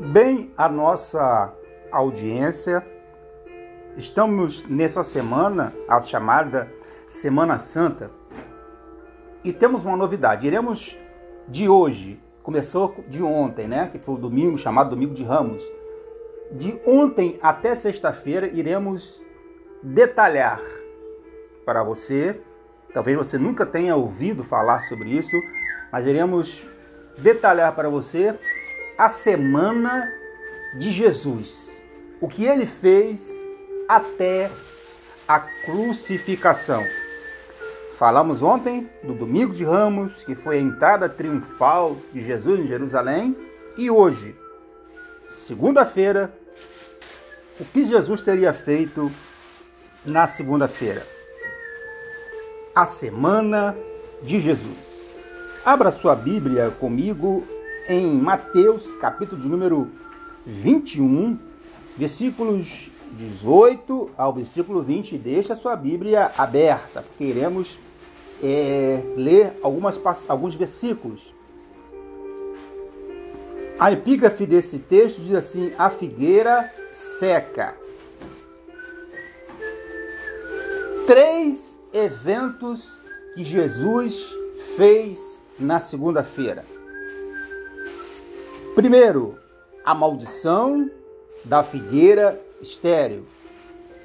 Bem, 0.00 0.50
a 0.56 0.66
nossa 0.66 1.52
audiência, 1.92 2.82
estamos 3.98 4.66
nessa 4.66 5.04
semana, 5.04 5.74
a 5.86 6.00
chamada 6.00 6.72
Semana 7.06 7.58
Santa, 7.58 8.10
e 9.44 9.52
temos 9.52 9.84
uma 9.84 9.98
novidade. 9.98 10.46
Iremos 10.46 10.98
de 11.46 11.68
hoje, 11.68 12.18
começou 12.42 12.94
de 13.08 13.22
ontem, 13.22 13.68
né? 13.68 13.90
Que 13.92 13.98
foi 13.98 14.14
o 14.14 14.18
domingo, 14.18 14.56
chamado 14.56 14.88
Domingo 14.88 15.14
de 15.14 15.22
Ramos. 15.22 15.62
De 16.50 16.80
ontem 16.86 17.38
até 17.42 17.74
sexta-feira, 17.74 18.46
iremos 18.46 19.20
detalhar 19.82 20.62
para 21.66 21.84
você. 21.84 22.40
Talvez 22.94 23.18
você 23.18 23.36
nunca 23.36 23.66
tenha 23.66 23.94
ouvido 23.94 24.44
falar 24.44 24.80
sobre 24.80 25.10
isso, 25.10 25.36
mas 25.92 26.06
iremos 26.06 26.64
detalhar 27.18 27.74
para 27.74 27.90
você 27.90 28.34
a 29.00 29.08
semana 29.08 30.12
de 30.74 30.92
Jesus. 30.92 31.80
O 32.20 32.28
que 32.28 32.44
ele 32.44 32.66
fez 32.66 33.32
até 33.88 34.50
a 35.26 35.40
crucificação. 35.40 36.84
Falamos 37.96 38.42
ontem 38.42 38.90
do 39.02 39.14
Domingo 39.14 39.54
de 39.54 39.64
Ramos, 39.64 40.22
que 40.22 40.34
foi 40.34 40.58
a 40.58 40.60
entrada 40.60 41.08
triunfal 41.08 41.96
de 42.12 42.22
Jesus 42.22 42.60
em 42.60 42.66
Jerusalém, 42.66 43.34
e 43.74 43.90
hoje, 43.90 44.36
segunda-feira, 45.30 46.30
o 47.58 47.64
que 47.64 47.86
Jesus 47.86 48.20
teria 48.20 48.52
feito 48.52 49.10
na 50.04 50.26
segunda-feira? 50.26 51.06
A 52.74 52.84
semana 52.84 53.74
de 54.22 54.38
Jesus. 54.38 54.76
Abra 55.64 55.90
sua 55.90 56.14
Bíblia 56.14 56.70
comigo 56.78 57.46
em 57.90 58.06
Mateus, 58.06 58.94
capítulo 59.00 59.42
de 59.42 59.48
número 59.48 59.90
21, 60.46 61.36
versículos 61.98 62.88
18 63.18 64.10
ao 64.16 64.32
versículo 64.32 64.80
20. 64.80 65.18
Deixa 65.18 65.54
a 65.54 65.56
sua 65.56 65.74
Bíblia 65.74 66.30
aberta, 66.38 67.02
porque 67.02 67.24
iremos 67.24 67.76
é, 68.40 69.02
ler 69.16 69.58
algumas, 69.60 69.98
alguns 70.28 70.54
versículos. 70.54 71.34
A 73.76 73.90
epígrafe 73.90 74.46
desse 74.46 74.78
texto 74.78 75.20
diz 75.20 75.34
assim: 75.34 75.72
A 75.76 75.90
figueira 75.90 76.72
seca. 76.92 77.74
Três 81.08 81.76
eventos 81.92 83.00
que 83.34 83.42
Jesus 83.42 84.32
fez 84.76 85.42
na 85.58 85.80
segunda-feira. 85.80 86.64
Primeiro, 88.74 89.36
a 89.84 89.92
maldição 89.94 90.88
da 91.44 91.62
figueira 91.62 92.40
estéril. 92.62 93.24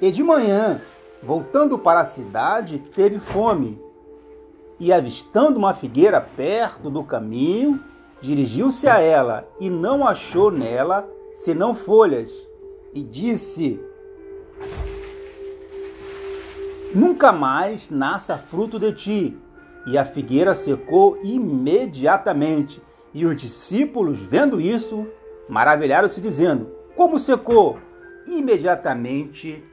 E 0.00 0.10
de 0.10 0.24
manhã, 0.24 0.80
voltando 1.22 1.78
para 1.78 2.00
a 2.00 2.04
cidade, 2.04 2.78
teve 2.78 3.18
fome. 3.18 3.80
E 4.80 4.92
avistando 4.92 5.56
uma 5.56 5.72
figueira 5.72 6.20
perto 6.20 6.90
do 6.90 7.04
caminho, 7.04 7.80
dirigiu-se 8.20 8.88
a 8.88 8.98
ela 8.98 9.48
e 9.60 9.70
não 9.70 10.06
achou 10.06 10.50
nela 10.50 11.08
senão 11.32 11.72
folhas. 11.72 12.30
E 12.92 13.04
disse: 13.04 13.80
Nunca 16.92 17.30
mais 17.30 17.88
nasça 17.88 18.36
fruto 18.36 18.80
de 18.80 18.92
ti. 18.92 19.38
E 19.86 19.96
a 19.96 20.04
figueira 20.04 20.56
secou 20.56 21.16
imediatamente. 21.22 22.82
E 23.16 23.24
os 23.24 23.34
discípulos, 23.34 24.18
vendo 24.20 24.60
isso, 24.60 25.06
maravilharam-se, 25.48 26.20
dizendo: 26.20 26.70
Como 26.94 27.18
secou? 27.18 27.78
Imediatamente 28.26 29.64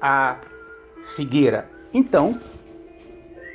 a 0.00 0.40
figueira. 1.16 1.68
Então, 1.92 2.38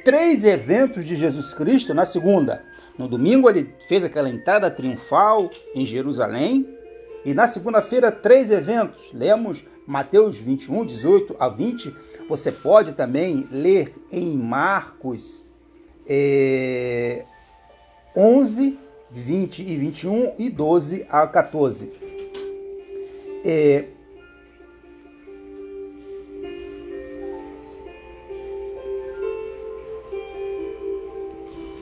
três 0.03 0.43
eventos 0.43 1.05
de 1.05 1.15
Jesus 1.15 1.53
Cristo 1.53 1.93
na 1.93 2.03
segunda. 2.03 2.61
No 2.97 3.07
domingo, 3.07 3.49
ele 3.49 3.73
fez 3.87 4.03
aquela 4.03 4.29
entrada 4.29 4.69
triunfal 4.69 5.49
em 5.73 5.85
Jerusalém. 5.85 6.67
E 7.23 7.33
na 7.33 7.47
segunda-feira, 7.47 8.11
três 8.11 8.51
eventos. 8.51 9.13
Lemos 9.13 9.63
Mateus 9.87 10.35
21, 10.35 10.85
18 10.85 11.37
a 11.39 11.47
20. 11.47 11.95
Você 12.27 12.51
pode 12.51 12.91
também 12.91 13.47
ler 13.49 13.93
em 14.11 14.37
Marcos 14.37 15.41
é, 16.05 17.23
11, 18.13 18.77
20 19.13 19.61
e 19.61 19.75
21 19.77 20.33
e 20.39 20.49
12 20.49 21.05
a 21.09 21.27
14. 21.27 21.91
É, 23.43 23.85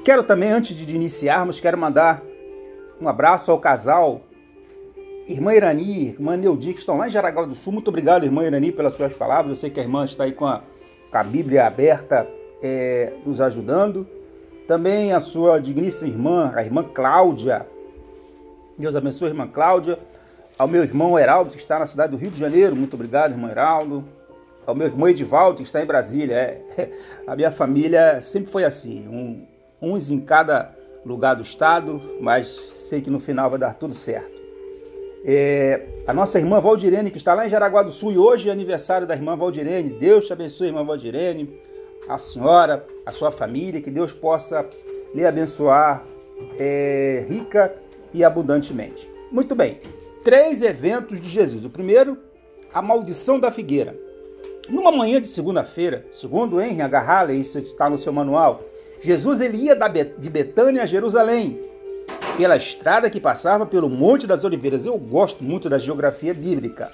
Quero 0.09 0.23
também, 0.23 0.49
antes 0.49 0.75
de 0.75 0.95
iniciarmos, 0.95 1.59
quero 1.59 1.77
mandar 1.77 2.23
um 2.99 3.07
abraço 3.07 3.51
ao 3.51 3.59
casal 3.59 4.21
Irmã 5.27 5.53
Irani, 5.53 6.07
Irmã 6.07 6.35
Neudi, 6.35 6.73
que 6.73 6.79
estão 6.79 6.97
lá 6.97 7.07
em 7.07 7.11
Jaraguá 7.11 7.45
do 7.45 7.53
Sul. 7.53 7.73
Muito 7.73 7.89
obrigado, 7.89 8.25
Irmã 8.25 8.43
Irani, 8.43 8.71
pelas 8.71 8.95
suas 8.95 9.13
palavras. 9.13 9.49
Eu 9.49 9.55
sei 9.55 9.69
que 9.69 9.79
a 9.79 9.83
irmã 9.83 10.03
está 10.05 10.23
aí 10.23 10.31
com 10.31 10.47
a, 10.47 10.63
com 11.11 11.17
a 11.17 11.23
Bíblia 11.23 11.67
aberta, 11.67 12.27
é, 12.63 13.13
nos 13.23 13.39
ajudando. 13.39 14.07
Também 14.69 15.13
a 15.13 15.19
sua 15.19 15.59
digníssima 15.59 16.07
irmã, 16.07 16.51
a 16.55 16.63
irmã 16.63 16.83
Cláudia. 16.83 17.65
Deus 18.77 18.95
abençoe, 18.95 19.29
irmã 19.29 19.47
Cláudia. 19.47 19.97
Ao 20.59 20.67
meu 20.67 20.83
irmão 20.83 21.17
Heraldo, 21.17 21.49
que 21.49 21.57
está 21.57 21.79
na 21.79 21.87
cidade 21.87 22.11
do 22.11 22.17
Rio 22.17 22.29
de 22.29 22.39
Janeiro. 22.39 22.75
Muito 22.75 22.93
obrigado, 22.93 23.31
irmão 23.31 23.49
Heraldo. 23.49 24.05
Ao 24.67 24.75
meu 24.75 24.85
irmão 24.85 25.09
Edivaldo, 25.09 25.57
que 25.57 25.63
está 25.63 25.81
em 25.81 25.87
Brasília. 25.87 26.35
É, 26.35 26.91
a 27.25 27.35
minha 27.35 27.51
família 27.51 28.21
sempre 28.21 28.51
foi 28.51 28.63
assim, 28.63 29.07
um, 29.07 29.47
uns 29.81 30.11
em 30.11 30.19
cada 30.19 30.71
lugar 31.03 31.35
do 31.35 31.41
estado, 31.41 31.99
mas 32.21 32.49
sei 32.89 33.01
que 33.01 33.09
no 33.09 33.19
final 33.19 33.49
vai 33.49 33.57
dar 33.57 33.73
tudo 33.73 33.95
certo. 33.95 34.39
É, 35.25 35.87
a 36.05 36.13
nossa 36.13 36.37
irmã 36.37 36.61
Valdirene, 36.61 37.09
que 37.09 37.17
está 37.17 37.33
lá 37.33 37.43
em 37.43 37.49
Jaraguá 37.49 37.81
do 37.81 37.91
Sul, 37.91 38.11
e 38.11 38.19
hoje 38.19 38.49
é 38.49 38.51
aniversário 38.51 39.07
da 39.07 39.15
irmã 39.15 39.35
Valdirene. 39.35 39.89
Deus 39.89 40.27
te 40.27 40.33
abençoe, 40.33 40.67
irmã 40.67 40.83
Valdirene 40.83 41.67
a 42.07 42.17
senhora, 42.17 42.85
a 43.05 43.11
sua 43.11 43.31
família, 43.31 43.81
que 43.81 43.91
Deus 43.91 44.11
possa 44.11 44.67
lhe 45.13 45.25
abençoar 45.25 46.05
é, 46.57 47.25
rica 47.27 47.75
e 48.13 48.23
abundantemente. 48.23 49.09
Muito 49.31 49.55
bem, 49.55 49.79
três 50.23 50.61
eventos 50.61 51.21
de 51.21 51.29
Jesus. 51.29 51.63
O 51.65 51.69
primeiro, 51.69 52.17
a 52.73 52.81
maldição 52.81 53.39
da 53.39 53.51
figueira. 53.51 53.95
Numa 54.69 54.91
manhã 54.91 55.19
de 55.19 55.27
segunda-feira, 55.27 56.05
segundo 56.11 56.61
Henry 56.61 56.81
H. 56.81 57.33
isso 57.33 57.57
está 57.57 57.89
no 57.89 57.97
seu 57.97 58.13
manual, 58.13 58.61
Jesus 59.01 59.41
ele 59.41 59.57
ia 59.57 59.75
de 60.17 60.29
Betânia 60.29 60.83
a 60.83 60.85
Jerusalém, 60.85 61.59
pela 62.37 62.57
estrada 62.57 63.09
que 63.09 63.19
passava 63.19 63.65
pelo 63.65 63.89
Monte 63.89 64.27
das 64.27 64.43
Oliveiras. 64.43 64.85
Eu 64.85 64.97
gosto 64.97 65.43
muito 65.43 65.69
da 65.69 65.79
geografia 65.79 66.33
bíblica. 66.33 66.91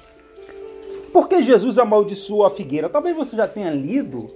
Por 1.11 1.27
que 1.27 1.43
Jesus 1.43 1.79
amaldiçoou 1.79 2.45
a 2.45 2.49
figueira? 2.49 2.89
Talvez 2.89 3.15
você 3.15 3.35
já 3.35 3.47
tenha 3.47 3.71
lido 3.71 4.29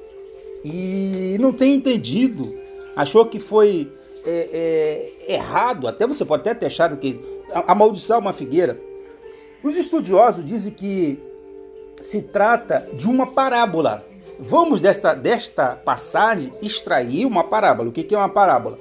e 0.63 1.37
não 1.39 1.53
tem 1.53 1.75
entendido, 1.75 2.55
achou 2.95 3.25
que 3.25 3.39
foi 3.39 3.91
é, 4.25 5.11
é, 5.27 5.33
errado, 5.33 5.87
até 5.87 6.05
você 6.05 6.25
pode 6.25 6.41
até 6.41 6.53
ter 6.53 6.65
achado 6.67 6.97
que 6.97 7.19
amaldiçoar 7.67 8.19
uma 8.19 8.33
figueira. 8.33 8.79
Os 9.63 9.75
estudiosos 9.75 10.43
dizem 10.43 10.71
que 10.71 11.19
se 12.01 12.21
trata 12.21 12.87
de 12.93 13.07
uma 13.07 13.27
parábola. 13.27 14.05
Vamos 14.39 14.79
desta, 14.79 15.13
desta 15.13 15.75
passagem 15.75 16.53
extrair 16.61 17.25
uma 17.25 17.43
parábola. 17.43 17.89
O 17.89 17.91
que 17.91 18.13
é 18.13 18.17
uma 18.17 18.29
parábola? 18.29 18.79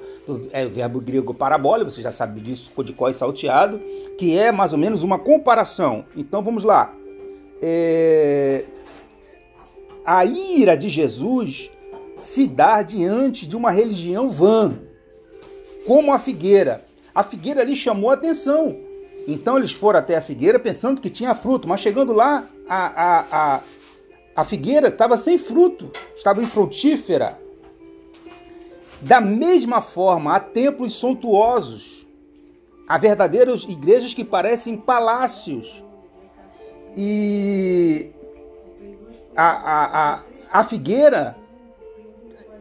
É 0.53 0.65
o 0.65 0.69
verbo 0.69 1.01
grego 1.01 1.33
parabola, 1.33 1.83
você 1.83 2.01
já 2.01 2.13
sabe 2.13 2.39
disso, 2.39 2.71
de 2.81 2.93
có 2.93 3.09
e 3.09 3.13
salteado, 3.13 3.81
que 4.17 4.37
é 4.37 4.53
mais 4.53 4.71
ou 4.71 4.79
menos 4.79 5.03
uma 5.03 5.19
comparação. 5.19 6.05
Então 6.15 6.41
vamos 6.41 6.63
lá. 6.63 6.93
É, 7.61 8.63
a 10.11 10.25
ira 10.25 10.75
de 10.75 10.89
Jesus 10.89 11.69
se 12.17 12.47
dá 12.47 12.81
diante 12.81 13.45
de 13.45 13.55
uma 13.55 13.69
religião 13.69 14.27
vã, 14.27 14.73
como 15.85 16.11
a 16.11 16.17
figueira. 16.17 16.83
A 17.13 17.21
figueira 17.21 17.61
ali 17.61 17.75
chamou 17.75 18.09
a 18.09 18.15
atenção. 18.15 18.75
Então 19.27 19.55
eles 19.55 19.71
foram 19.71 19.99
até 19.99 20.17
a 20.17 20.21
figueira 20.21 20.57
pensando 20.57 20.99
que 20.99 21.11
tinha 21.11 21.35
fruto, 21.35 21.67
mas 21.67 21.79
chegando 21.79 22.11
lá, 22.11 22.49
a, 22.67 22.87
a, 22.87 23.19
a, 23.31 23.61
a 24.35 24.43
figueira 24.43 24.87
estava 24.87 25.15
sem 25.15 25.37
fruto, 25.37 25.91
estava 26.15 26.41
infrutífera. 26.41 27.39
Da 29.01 29.21
mesma 29.21 29.79
forma, 29.79 30.35
há 30.35 30.39
templos 30.39 30.93
suntuosos, 30.93 32.07
há 32.87 32.97
verdadeiras 32.97 33.61
igrejas 33.61 34.15
que 34.15 34.25
parecem 34.25 34.75
palácios. 34.75 35.83
E 36.97 38.09
a, 39.41 40.13
a, 40.13 40.23
a, 40.51 40.63
figueira 40.63 41.35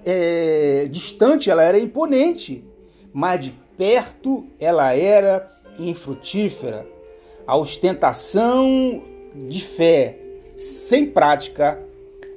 é, 0.05 0.87
distante 0.91 1.51
ela 1.51 1.63
era 1.63 1.79
imponente, 1.79 2.65
mas 3.13 3.45
de 3.45 3.55
perto 3.77 4.47
ela 4.61 4.95
era 4.95 5.47
infrutífera. 5.79 6.87
A 7.47 7.57
ostentação 7.57 9.03
de 9.35 9.61
fé 9.61 10.19
sem 10.57 11.07
prática 11.07 11.83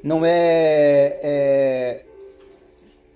não 0.03 0.25
é, 0.25 1.19
é, 1.21 2.05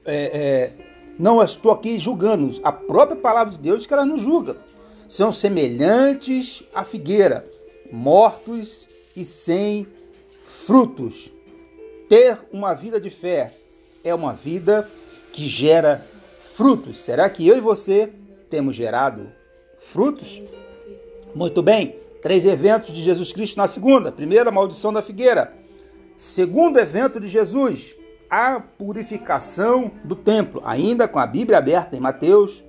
é, 0.05 0.15
é 0.15 0.71
não 1.17 1.41
estou 1.41 1.71
aqui 1.71 1.97
julgando. 1.97 2.59
A 2.61 2.71
própria 2.71 3.19
palavra 3.19 3.53
de 3.53 3.59
Deus 3.59 3.85
que 3.85 3.93
ela 3.93 4.05
não 4.05 4.17
julga. 4.17 4.57
São 5.07 5.31
semelhantes 5.31 6.63
à 6.73 6.83
figueira, 6.83 7.45
mortos 7.91 8.87
e 9.15 9.23
sem 9.23 9.87
frutos. 10.65 11.31
Ter 12.09 12.37
uma 12.51 12.73
vida 12.73 12.99
de 12.99 13.09
fé 13.09 13.53
é 14.03 14.13
uma 14.13 14.33
vida 14.33 14.89
que 15.31 15.47
gera 15.47 16.05
frutos. 16.53 16.99
Será 16.99 17.29
que 17.29 17.47
eu 17.47 17.57
e 17.57 17.61
você 17.61 18.11
temos 18.49 18.75
gerado 18.75 19.27
frutos? 19.77 20.41
Muito 21.33 21.61
bem. 21.61 21.95
Três 22.21 22.45
eventos 22.45 22.93
de 22.93 23.03
Jesus 23.03 23.31
Cristo 23.31 23.57
na 23.57 23.67
segunda. 23.67 24.11
Primeiro, 24.11 24.49
a 24.49 24.51
maldição 24.51 24.91
da 24.91 25.01
figueira. 25.01 25.53
Segundo 26.17 26.79
evento 26.79 27.19
de 27.19 27.27
Jesus, 27.27 27.95
a 28.29 28.59
purificação 28.59 29.91
do 30.03 30.15
templo, 30.15 30.61
ainda 30.65 31.07
com 31.07 31.19
a 31.19 31.27
Bíblia 31.27 31.57
aberta 31.57 31.95
em 31.95 31.99
Mateus, 31.99 32.63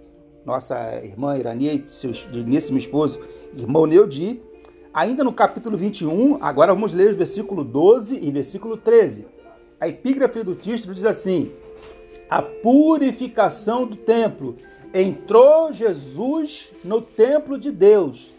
nossa 0.44 0.96
irmã 1.02 1.38
Irani, 1.38 1.84
seu 1.87 2.10
digníssimo 2.10 2.78
esposo, 2.78 3.20
irmão 3.56 3.87
Neudi, 3.87 4.40
ainda 4.96 5.22
no 5.22 5.31
capítulo 5.31 5.76
21, 5.76 6.38
agora 6.40 6.72
vamos 6.72 6.94
ler 6.94 7.12
o 7.12 7.16
versículo 7.16 7.62
12 7.62 8.16
e 8.16 8.31
versículo 8.31 8.78
13. 8.78 9.26
A 9.78 9.87
epígrafe 9.87 10.43
do 10.43 10.54
título 10.54 10.94
diz 10.94 11.04
assim: 11.04 11.52
A 12.31 12.40
purificação 12.40 13.87
do 13.87 13.94
templo. 13.94 14.56
Entrou 14.94 15.70
Jesus 15.70 16.72
no 16.82 17.02
templo 17.02 17.58
de 17.58 17.70
Deus 17.70 18.31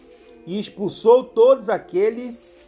e 0.44 0.58
expulsou 0.58 1.22
todos 1.22 1.68
aqueles 1.68 2.58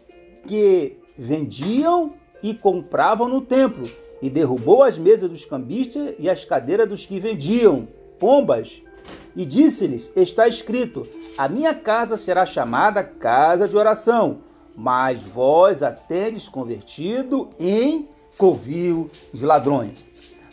que 0.46 0.98
vendiam 1.18 2.12
e 2.40 2.54
compravam 2.54 3.28
no 3.28 3.40
templo 3.40 3.90
e 4.22 4.30
derrubou 4.30 4.84
as 4.84 4.96
mesas 4.96 5.28
dos 5.28 5.44
cambistas 5.44 6.14
e 6.20 6.30
as 6.30 6.44
cadeiras 6.44 6.88
dos 6.88 7.04
que 7.04 7.18
vendiam 7.18 7.88
pombas. 8.20 8.80
E 9.36 9.44
disse-lhes: 9.44 10.10
Está 10.16 10.48
escrito: 10.48 11.06
A 11.38 11.48
minha 11.48 11.74
casa 11.74 12.16
será 12.16 12.44
chamada 12.44 13.02
casa 13.02 13.68
de 13.68 13.76
oração, 13.76 14.38
mas 14.76 15.22
vós 15.22 15.82
a 15.82 15.90
tendes 15.90 16.48
convertido 16.48 17.48
em 17.58 18.08
covil 18.36 19.10
de 19.32 19.44
ladrões. 19.44 19.98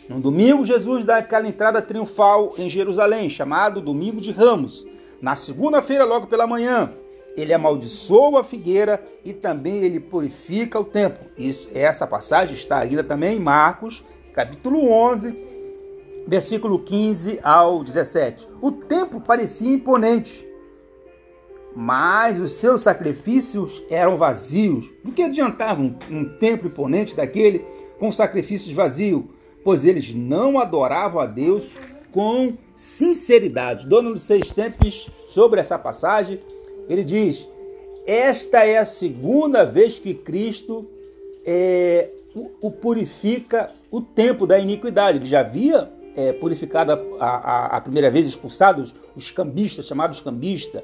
No 0.08 0.20
domingo, 0.20 0.64
Jesus 0.64 1.04
dá 1.04 1.18
aquela 1.18 1.46
entrada 1.46 1.82
triunfal 1.82 2.54
em 2.56 2.70
Jerusalém, 2.70 3.28
chamado 3.28 3.80
Domingo 3.80 4.20
de 4.20 4.30
Ramos. 4.30 4.86
Na 5.20 5.34
segunda-feira, 5.34 6.04
logo 6.04 6.26
pela 6.28 6.46
manhã, 6.46 6.90
ele 7.36 7.52
amaldiçoa 7.52 8.40
a 8.40 8.44
figueira 8.44 9.04
e 9.24 9.32
também 9.32 9.82
ele 9.82 10.00
purifica 10.00 10.80
o 10.80 10.84
templo. 10.84 11.26
Isso, 11.36 11.68
essa 11.74 12.06
passagem 12.06 12.54
está 12.54 12.78
ainda 12.78 13.04
também 13.04 13.36
em 13.36 13.40
Marcos, 13.40 14.02
capítulo 14.32 14.90
11, 14.90 15.32
versículo 16.28 16.78
15 16.80 17.40
ao 17.42 17.82
17. 17.82 18.46
O 18.60 18.70
templo 18.70 19.18
parecia 19.18 19.72
imponente, 19.72 20.46
mas 21.74 22.38
os 22.38 22.52
seus 22.52 22.82
sacrifícios 22.82 23.82
eram 23.88 24.18
vazios. 24.18 24.90
Do 25.02 25.10
que 25.10 25.22
adiantava 25.22 25.80
um, 25.80 25.96
um 26.10 26.28
templo 26.38 26.68
imponente 26.68 27.16
daquele 27.16 27.64
com 27.98 28.12
sacrifícios 28.12 28.74
vazios? 28.74 29.24
Pois 29.64 29.86
eles 29.86 30.14
não 30.14 30.58
adoravam 30.58 31.20
a 31.20 31.26
Deus 31.26 31.70
com 32.12 32.52
sinceridade. 32.76 33.86
Dono 33.86 34.12
dos 34.12 34.22
seis 34.22 34.52
tempos, 34.52 35.08
sobre 35.28 35.60
essa 35.60 35.78
passagem, 35.78 36.40
ele 36.90 37.04
diz: 37.04 37.48
Esta 38.06 38.66
é 38.66 38.76
a 38.76 38.84
segunda 38.84 39.64
vez 39.64 39.98
que 39.98 40.12
Cristo 40.12 40.86
é, 41.46 42.10
o, 42.60 42.70
purifica 42.70 43.72
o 43.90 44.02
tempo 44.02 44.46
da 44.46 44.58
iniquidade. 44.58 45.18
Ele 45.18 45.24
já 45.24 45.40
havia 45.40 45.97
é, 46.18 46.32
purificado 46.32 46.92
a, 47.20 47.26
a, 47.26 47.76
a, 47.76 47.80
primeira 47.80 48.10
vez, 48.10 48.26
expulsados 48.26 48.92
os 49.14 49.30
cambistas, 49.30 49.86
chamados 49.86 50.20
cambistas. 50.20 50.82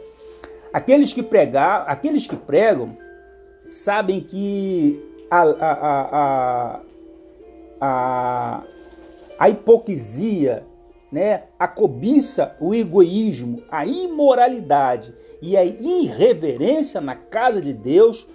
Aqueles 0.73 1.13
que, 1.13 1.25
pregar, 1.25 1.85
aqueles 1.89 2.25
que 2.25 2.37
pregam 2.37 2.97
sabem 3.69 4.21
que 4.21 5.03
a, 5.29 6.81
a, 7.81 8.63
a 9.37 9.49
hipocrisia 9.51 10.65
né, 11.11 11.45
a 11.59 11.67
cobiça, 11.69 12.57
o 12.61 12.75
egoísmo, 12.75 13.63
a 13.71 13.87
imoralidade 13.87 15.15
e 15.41 15.57
a 15.57 15.65
irreverência 15.65 17.01
na 17.01 17.15
casa 17.15 17.61
de 17.61 17.73
Deus 17.73 18.27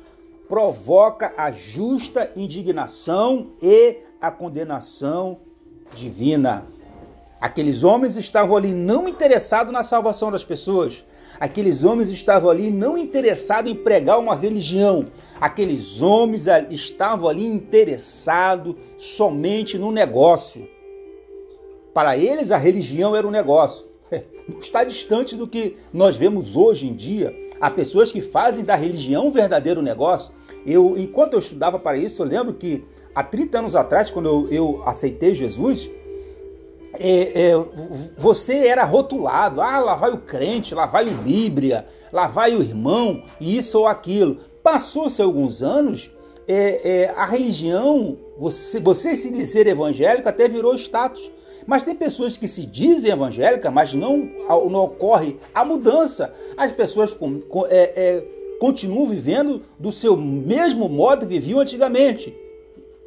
provoca 0.47 1.33
a 1.37 1.51
justa 1.51 2.31
indignação 2.35 3.51
e 3.61 3.97
a 4.21 4.31
condenação 4.31 5.39
divina. 5.93 6.67
Aqueles 7.41 7.83
homens 7.83 8.17
estavam 8.17 8.57
ali 8.57 8.73
não 8.73 9.07
interessados 9.07 9.71
na 9.71 9.81
salvação 9.81 10.29
das 10.29 10.43
pessoas. 10.43 11.05
Aqueles 11.39 11.85
homens 11.85 12.09
estavam 12.09 12.49
ali 12.49 12.69
não 12.69 12.97
interessados 12.97 13.71
em 13.71 13.75
pregar 13.75 14.19
uma 14.19 14.35
religião. 14.35 15.07
Aqueles 15.39 16.01
homens 16.01 16.47
estavam 16.69 17.29
ali 17.29 17.45
interessados 17.45 18.75
somente 18.97 19.77
no 19.77 19.89
negócio. 19.89 20.67
Para 21.93 22.17
eles, 22.17 22.51
a 22.51 22.57
religião 22.57 23.15
era 23.15 23.25
um 23.25 23.31
negócio. 23.31 23.87
Não 24.47 24.59
está 24.59 24.83
distante 24.83 25.35
do 25.35 25.47
que 25.47 25.77
nós 25.93 26.17
vemos 26.17 26.55
hoje 26.55 26.87
em 26.87 26.93
dia. 26.93 27.35
Há 27.61 27.69
pessoas 27.69 28.11
que 28.11 28.21
fazem 28.21 28.63
da 28.63 28.75
religião 28.75 29.27
um 29.27 29.31
verdadeiro 29.31 29.81
negócio. 29.81 30.31
Eu, 30.65 30.97
enquanto 30.97 31.33
eu 31.33 31.39
estudava 31.39 31.79
para 31.79 31.97
isso, 31.97 32.21
eu 32.21 32.25
lembro 32.25 32.53
que 32.53 32.83
há 33.13 33.23
30 33.23 33.59
anos 33.59 33.75
atrás, 33.75 34.09
quando 34.09 34.27
eu, 34.27 34.47
eu 34.49 34.83
aceitei 34.85 35.35
Jesus, 35.35 35.89
é, 36.97 37.51
é, 37.51 37.65
você 38.17 38.67
era 38.67 38.83
rotulado. 38.83 39.61
Ah, 39.61 39.79
lá 39.79 39.95
vai 39.95 40.11
o 40.11 40.17
crente, 40.17 40.73
lá 40.73 40.85
vai 40.85 41.07
o 41.07 41.11
Bíblia, 41.11 41.85
lá 42.11 42.27
vai 42.27 42.55
o 42.55 42.61
irmão, 42.61 43.23
isso 43.39 43.79
ou 43.79 43.87
aquilo. 43.87 44.37
Passou-se 44.63 45.21
alguns 45.21 45.61
anos, 45.61 46.11
é, 46.47 47.01
é 47.03 47.09
a 47.15 47.25
religião, 47.25 48.17
você, 48.37 48.79
você 48.79 49.15
se 49.15 49.31
dizer 49.31 49.67
evangélico 49.67 50.27
até 50.27 50.47
virou 50.47 50.73
status. 50.75 51.31
Mas 51.67 51.83
tem 51.83 51.93
pessoas 51.93 52.35
que 52.35 52.47
se 52.47 52.65
dizem 52.65 53.11
evangélicas, 53.11 53.71
mas 53.71 53.93
não, 53.93 54.17
não 54.47 54.85
ocorre 54.85 55.37
a 55.53 55.63
mudança. 55.63 56.33
As 56.57 56.71
pessoas 56.71 57.13
com, 57.13 57.39
com, 57.41 57.65
é, 57.67 57.93
é, 57.95 58.23
continuam 58.59 59.07
vivendo 59.07 59.61
do 59.77 59.91
seu 59.91 60.17
mesmo 60.17 60.89
modo 60.89 61.27
que 61.27 61.33
viviam 61.33 61.59
antigamente. 61.59 62.35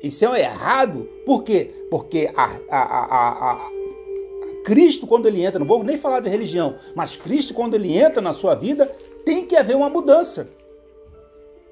Isso 0.03 0.25
é 0.27 0.41
errado. 0.41 1.09
Por 1.25 1.45
quê? 1.45 1.87
Porque 1.91 2.31
a, 2.35 2.45
a, 2.71 3.53
a, 3.53 3.71
Cristo, 4.65 5.07
quando 5.07 5.27
ele 5.27 5.45
entra, 5.45 5.59
não 5.59 5.67
vou 5.67 5.83
nem 5.83 5.97
falar 5.97 6.21
de 6.21 6.29
religião, 6.29 6.77
mas 6.95 7.17
Cristo, 7.17 7.55
quando 7.55 7.75
ele 7.75 7.97
entra 7.97 8.21
na 8.21 8.33
sua 8.33 8.55
vida, 8.55 8.87
tem 9.25 9.45
que 9.45 9.57
haver 9.57 9.77
uma 9.77 9.89
mudança. 9.89 10.49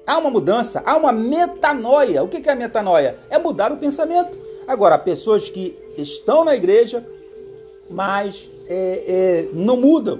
Há 0.05 0.17
uma 0.17 0.29
mudança, 0.29 0.81
há 0.85 0.95
uma 0.95 1.11
metanoia. 1.11 2.23
O 2.23 2.27
que 2.27 2.47
é 2.47 2.51
a 2.51 2.55
metanoia? 2.55 3.17
É 3.29 3.37
mudar 3.37 3.71
o 3.71 3.77
pensamento. 3.77 4.37
Agora, 4.67 4.97
pessoas 4.97 5.49
que 5.49 5.77
estão 5.97 6.43
na 6.43 6.55
igreja, 6.55 7.05
mas 7.89 8.49
é, 8.67 9.03
é, 9.07 9.49
não 9.53 9.77
mudam. 9.77 10.19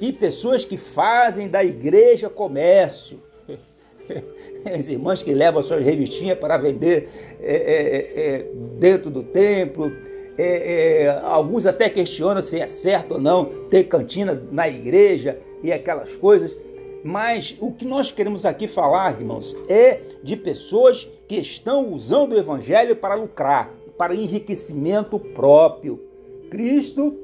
E 0.00 0.12
pessoas 0.12 0.64
que 0.64 0.76
fazem 0.76 1.48
da 1.48 1.64
igreja 1.64 2.28
comércio. 2.28 3.20
As 4.64 4.88
irmãs 4.88 5.22
que 5.22 5.32
levam 5.32 5.62
suas 5.62 5.84
revistinhas 5.84 6.38
para 6.38 6.56
vender 6.56 7.08
é, 7.40 7.54
é, 7.54 8.24
é 8.24 8.46
dentro 8.78 9.10
do 9.10 9.22
templo. 9.22 9.92
É, 10.36 11.20
alguns 11.24 11.66
até 11.66 11.90
questionam 11.90 12.40
se 12.40 12.60
é 12.60 12.66
certo 12.66 13.14
ou 13.14 13.20
não 13.20 13.44
ter 13.68 13.84
cantina 13.84 14.40
na 14.52 14.68
igreja 14.68 15.38
e 15.62 15.72
aquelas 15.72 16.14
coisas. 16.16 16.56
Mas 17.02 17.56
o 17.60 17.72
que 17.72 17.84
nós 17.84 18.10
queremos 18.10 18.44
aqui 18.44 18.66
falar, 18.66 19.20
irmãos, 19.20 19.56
é 19.68 20.00
de 20.22 20.36
pessoas 20.36 21.08
que 21.26 21.36
estão 21.36 21.92
usando 21.92 22.32
o 22.32 22.38
evangelho 22.38 22.96
para 22.96 23.14
lucrar 23.14 23.74
para 23.98 24.14
enriquecimento 24.14 25.18
próprio. 25.18 26.00
Cristo 26.50 27.14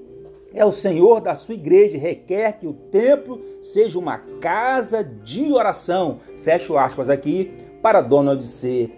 é 0.54 0.64
o 0.64 0.70
Senhor 0.70 1.20
da 1.20 1.34
sua 1.34 1.54
igreja 1.54 1.96
e 1.96 2.00
requer 2.00 2.52
que 2.52 2.66
o 2.66 2.72
templo 2.72 3.42
seja 3.60 3.98
uma 3.98 4.18
casa 4.40 5.02
de 5.02 5.52
oração. 5.52 6.20
Fecho 6.42 6.78
aspas 6.78 7.10
aqui 7.10 7.52
para 7.82 8.00
Donald 8.00 8.46
C. 8.46 8.88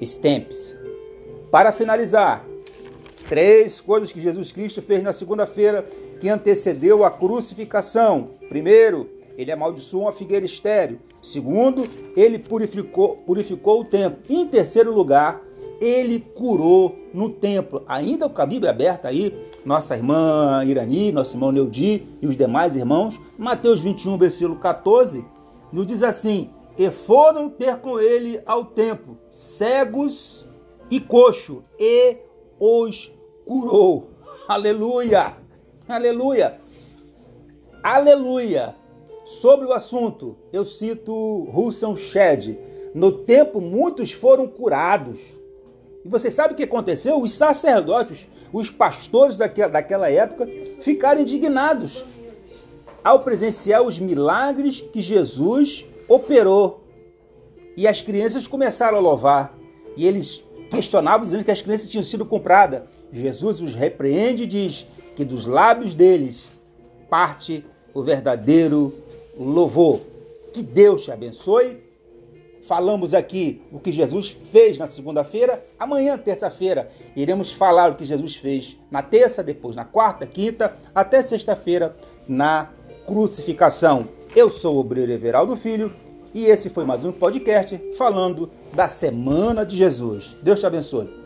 Stamps. 0.00 0.76
Para 1.50 1.72
finalizar, 1.72 2.44
três 3.28 3.80
coisas 3.80 4.12
que 4.12 4.20
Jesus 4.20 4.52
Cristo 4.52 4.82
fez 4.82 5.02
na 5.02 5.12
segunda-feira 5.12 5.86
que 6.20 6.28
antecedeu 6.28 7.02
a 7.02 7.10
crucificação. 7.10 8.30
Primeiro, 8.48 9.08
ele 9.38 9.50
amaldiçoou 9.50 10.08
a 10.08 10.12
figueira 10.12 10.44
estéreo. 10.44 10.98
Segundo, 11.22 11.84
ele 12.14 12.38
purificou, 12.38 13.16
purificou 13.18 13.80
o 13.80 13.84
templo. 13.84 14.18
Em 14.28 14.46
terceiro 14.46 14.92
lugar, 14.92 15.42
ele 15.80 16.20
curou 16.20 16.96
no 17.12 17.28
templo. 17.28 17.82
Ainda 17.86 18.28
com 18.28 18.42
a 18.42 18.46
Bíblia 18.46 18.70
aberta 18.70 19.08
aí, 19.08 19.34
nossa 19.64 19.96
irmã 19.96 20.62
Irani, 20.64 21.12
nosso 21.12 21.34
irmão 21.34 21.52
Neudi 21.52 22.02
e 22.20 22.26
os 22.26 22.36
demais 22.36 22.76
irmãos, 22.76 23.20
Mateus 23.38 23.80
21, 23.80 24.16
versículo 24.18 24.56
14, 24.56 25.24
nos 25.72 25.86
diz 25.86 26.02
assim: 26.02 26.50
E 26.78 26.90
foram 26.90 27.48
ter 27.48 27.76
com 27.78 27.98
ele 27.98 28.40
ao 28.46 28.64
templo, 28.64 29.18
cegos 29.30 30.46
e 30.90 31.00
coxo, 31.00 31.64
e 31.78 32.16
os 32.58 33.12
curou. 33.44 34.10
Aleluia! 34.48 35.36
Aleluia! 35.88 36.60
Aleluia! 37.82 38.76
Sobre 39.24 39.66
o 39.66 39.72
assunto, 39.72 40.36
eu 40.52 40.64
cito 40.64 41.48
Russell 41.50 41.96
Shedd. 41.96 42.56
No 42.94 43.10
tempo, 43.10 43.60
muitos 43.60 44.12
foram 44.12 44.46
curados. 44.46 45.20
E 46.06 46.08
você 46.08 46.30
sabe 46.30 46.54
o 46.54 46.56
que 46.56 46.62
aconteceu? 46.62 47.20
Os 47.20 47.32
sacerdotes, 47.32 48.28
os 48.52 48.70
pastores 48.70 49.36
daquela 49.36 50.08
época, 50.08 50.48
ficaram 50.80 51.20
indignados 51.20 52.04
ao 53.02 53.24
presenciar 53.24 53.82
os 53.82 53.98
milagres 53.98 54.80
que 54.80 55.02
Jesus 55.02 55.84
operou. 56.06 56.84
E 57.76 57.88
as 57.88 58.02
crianças 58.02 58.46
começaram 58.46 58.98
a 58.98 59.00
louvar. 59.00 59.58
E 59.96 60.06
eles 60.06 60.44
questionavam, 60.70 61.24
dizendo 61.24 61.42
que 61.42 61.50
as 61.50 61.60
crianças 61.60 61.88
tinham 61.88 62.04
sido 62.04 62.24
compradas. 62.24 62.82
Jesus 63.12 63.60
os 63.60 63.74
repreende 63.74 64.44
e 64.44 64.46
diz 64.46 64.86
que 65.16 65.24
dos 65.24 65.48
lábios 65.48 65.92
deles 65.92 66.44
parte 67.10 67.66
o 67.92 68.00
verdadeiro 68.00 68.94
louvor. 69.36 70.02
Que 70.52 70.62
Deus 70.62 71.02
te 71.02 71.10
abençoe. 71.10 71.82
Falamos 72.66 73.14
aqui 73.14 73.62
o 73.70 73.78
que 73.78 73.92
Jesus 73.92 74.36
fez 74.50 74.78
na 74.78 74.88
segunda-feira. 74.88 75.64
Amanhã, 75.78 76.18
terça-feira, 76.18 76.88
iremos 77.14 77.52
falar 77.52 77.92
o 77.92 77.94
que 77.94 78.04
Jesus 78.04 78.34
fez 78.34 78.76
na 78.90 79.02
terça, 79.02 79.42
depois 79.42 79.76
na 79.76 79.84
quarta, 79.84 80.26
quinta, 80.26 80.76
até 80.94 81.22
sexta-feira 81.22 81.96
na 82.26 82.70
crucificação. 83.06 84.08
Eu 84.34 84.50
sou 84.50 84.76
o 84.76 84.80
Obreiro 84.80 85.12
Everaldo 85.12 85.56
Filho 85.56 85.94
e 86.34 86.46
esse 86.46 86.68
foi 86.68 86.84
mais 86.84 87.04
um 87.04 87.12
podcast 87.12 87.78
falando 87.96 88.50
da 88.74 88.88
Semana 88.88 89.64
de 89.64 89.76
Jesus. 89.76 90.36
Deus 90.42 90.58
te 90.58 90.66
abençoe. 90.66 91.25